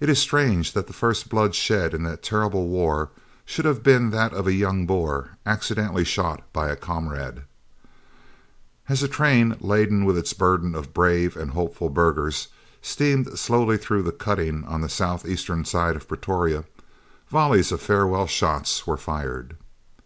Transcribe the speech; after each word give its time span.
It 0.00 0.08
is 0.08 0.18
strange 0.18 0.72
that 0.72 0.86
the 0.86 0.94
first 0.94 1.28
blood 1.28 1.54
shed 1.54 1.92
in 1.92 2.04
that 2.04 2.22
terrible 2.22 2.68
war 2.68 3.10
should 3.44 3.66
have 3.66 3.82
been 3.82 4.08
that 4.08 4.32
of 4.32 4.46
a 4.46 4.54
young 4.54 4.86
Boer 4.86 5.36
accidentally 5.44 6.04
shot 6.04 6.50
by 6.54 6.70
a 6.70 6.74
comrade. 6.74 7.42
As 8.88 9.02
a 9.02 9.08
train, 9.08 9.58
laden 9.60 10.06
with 10.06 10.16
its 10.16 10.32
burden 10.32 10.74
of 10.74 10.94
brave 10.94 11.36
and 11.36 11.50
hopeful 11.50 11.90
burghers, 11.90 12.48
steamed 12.80 13.38
slowly 13.38 13.76
through 13.76 14.04
the 14.04 14.10
cutting 14.10 14.64
on 14.64 14.80
the 14.80 14.88
south 14.88 15.26
eastern 15.28 15.66
side 15.66 15.96
of 15.96 16.08
Pretoria, 16.08 16.64
volleys 17.28 17.70
of 17.72 17.82
farewell 17.82 18.26
shots 18.26 18.86
were 18.86 18.96
fired. 18.96 19.58